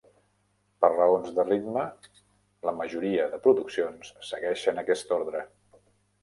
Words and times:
Per 0.85 0.89
raons 0.93 1.27
de 1.39 1.43
ritme, 1.49 1.83
la 2.69 2.73
majoria 2.79 3.27
de 3.35 3.41
produccions 3.45 4.11
segueixen 4.31 4.83
aquest 4.85 5.15
ordre. 5.21 5.45